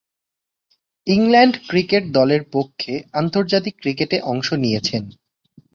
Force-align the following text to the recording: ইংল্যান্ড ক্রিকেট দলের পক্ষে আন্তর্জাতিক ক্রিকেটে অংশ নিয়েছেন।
ইংল্যান্ড 1.07 1.55
ক্রিকেট 1.67 2.03
দলের 2.11 2.41
পক্ষে 2.53 2.93
আন্তর্জাতিক 3.13 3.75
ক্রিকেটে 3.81 4.17
অংশ 4.23 4.47
নিয়েছেন। 4.63 5.03